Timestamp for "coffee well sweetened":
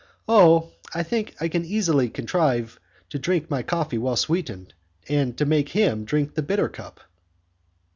3.61-4.73